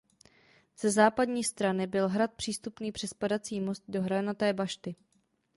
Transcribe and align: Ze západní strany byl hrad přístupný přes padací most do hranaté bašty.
Ze 0.79 0.91
západní 0.91 1.43
strany 1.43 1.87
byl 1.87 2.09
hrad 2.09 2.33
přístupný 2.33 2.91
přes 2.91 3.13
padací 3.13 3.61
most 3.61 3.83
do 3.87 4.01
hranaté 4.01 4.53
bašty. 4.53 4.95